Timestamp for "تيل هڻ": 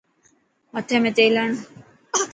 1.17-1.49